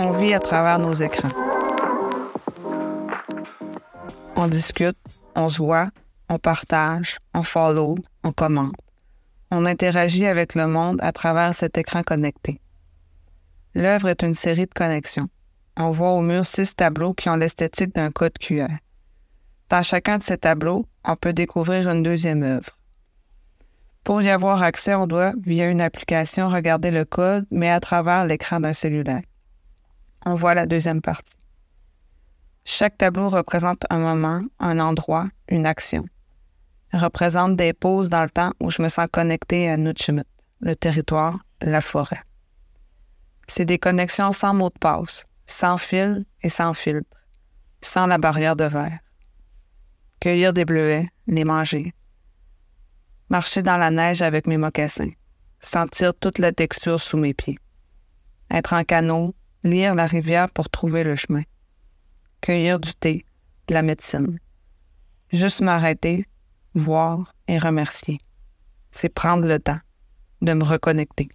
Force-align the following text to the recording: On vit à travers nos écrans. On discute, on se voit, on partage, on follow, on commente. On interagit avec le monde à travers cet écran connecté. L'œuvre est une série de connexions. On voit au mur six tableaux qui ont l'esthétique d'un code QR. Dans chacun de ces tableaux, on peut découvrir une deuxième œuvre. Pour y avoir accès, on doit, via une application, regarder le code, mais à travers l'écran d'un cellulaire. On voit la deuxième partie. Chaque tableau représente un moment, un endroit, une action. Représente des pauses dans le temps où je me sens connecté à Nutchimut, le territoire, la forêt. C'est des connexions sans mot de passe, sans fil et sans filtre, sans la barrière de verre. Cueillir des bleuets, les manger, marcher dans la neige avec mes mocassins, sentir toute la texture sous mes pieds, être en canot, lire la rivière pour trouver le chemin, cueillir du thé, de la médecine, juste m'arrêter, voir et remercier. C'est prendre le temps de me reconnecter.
On 0.00 0.12
vit 0.12 0.32
à 0.32 0.38
travers 0.38 0.78
nos 0.78 0.94
écrans. 0.94 1.32
On 4.36 4.46
discute, 4.46 4.96
on 5.34 5.48
se 5.48 5.58
voit, 5.58 5.88
on 6.28 6.38
partage, 6.38 7.18
on 7.34 7.42
follow, 7.42 7.96
on 8.22 8.30
commente. 8.30 8.76
On 9.50 9.66
interagit 9.66 10.26
avec 10.26 10.54
le 10.54 10.68
monde 10.68 11.00
à 11.02 11.10
travers 11.10 11.52
cet 11.52 11.78
écran 11.78 12.04
connecté. 12.04 12.60
L'œuvre 13.74 14.06
est 14.06 14.22
une 14.22 14.34
série 14.34 14.66
de 14.66 14.72
connexions. 14.72 15.28
On 15.76 15.90
voit 15.90 16.12
au 16.12 16.20
mur 16.20 16.46
six 16.46 16.76
tableaux 16.76 17.12
qui 17.12 17.28
ont 17.28 17.34
l'esthétique 17.34 17.92
d'un 17.92 18.12
code 18.12 18.38
QR. 18.38 18.68
Dans 19.68 19.82
chacun 19.82 20.18
de 20.18 20.22
ces 20.22 20.38
tableaux, 20.38 20.86
on 21.04 21.16
peut 21.16 21.32
découvrir 21.32 21.88
une 21.88 22.04
deuxième 22.04 22.44
œuvre. 22.44 22.78
Pour 24.04 24.22
y 24.22 24.30
avoir 24.30 24.62
accès, 24.62 24.94
on 24.94 25.08
doit, 25.08 25.32
via 25.44 25.66
une 25.66 25.80
application, 25.80 26.48
regarder 26.48 26.92
le 26.92 27.04
code, 27.04 27.46
mais 27.50 27.68
à 27.68 27.80
travers 27.80 28.24
l'écran 28.24 28.60
d'un 28.60 28.72
cellulaire. 28.72 29.22
On 30.26 30.34
voit 30.34 30.54
la 30.54 30.66
deuxième 30.66 31.00
partie. 31.00 31.36
Chaque 32.64 32.98
tableau 32.98 33.30
représente 33.30 33.84
un 33.88 33.98
moment, 33.98 34.42
un 34.58 34.78
endroit, 34.78 35.28
une 35.48 35.64
action. 35.64 36.04
Représente 36.92 37.56
des 37.56 37.72
pauses 37.72 38.08
dans 38.08 38.22
le 38.22 38.30
temps 38.30 38.52
où 38.60 38.70
je 38.70 38.82
me 38.82 38.88
sens 38.88 39.06
connecté 39.10 39.70
à 39.70 39.76
Nutchimut, 39.76 40.26
le 40.60 40.74
territoire, 40.74 41.38
la 41.62 41.80
forêt. 41.80 42.20
C'est 43.46 43.64
des 43.64 43.78
connexions 43.78 44.32
sans 44.32 44.52
mot 44.52 44.68
de 44.68 44.78
passe, 44.78 45.24
sans 45.46 45.78
fil 45.78 46.26
et 46.42 46.48
sans 46.48 46.74
filtre, 46.74 47.24
sans 47.80 48.06
la 48.06 48.18
barrière 48.18 48.56
de 48.56 48.64
verre. 48.64 48.98
Cueillir 50.20 50.52
des 50.52 50.64
bleuets, 50.64 51.08
les 51.26 51.44
manger, 51.44 51.94
marcher 53.28 53.62
dans 53.62 53.76
la 53.76 53.90
neige 53.90 54.20
avec 54.20 54.46
mes 54.46 54.58
mocassins, 54.58 55.10
sentir 55.60 56.12
toute 56.14 56.38
la 56.38 56.52
texture 56.52 57.00
sous 57.00 57.16
mes 57.16 57.34
pieds, 57.34 57.58
être 58.50 58.72
en 58.72 58.84
canot, 58.84 59.34
lire 59.64 59.94
la 59.94 60.06
rivière 60.06 60.50
pour 60.50 60.68
trouver 60.68 61.04
le 61.04 61.16
chemin, 61.16 61.42
cueillir 62.40 62.78
du 62.78 62.94
thé, 62.94 63.24
de 63.66 63.74
la 63.74 63.82
médecine, 63.82 64.38
juste 65.32 65.60
m'arrêter, 65.60 66.26
voir 66.74 67.34
et 67.48 67.58
remercier. 67.58 68.20
C'est 68.92 69.08
prendre 69.08 69.46
le 69.46 69.58
temps 69.58 69.80
de 70.40 70.52
me 70.52 70.64
reconnecter. 70.64 71.28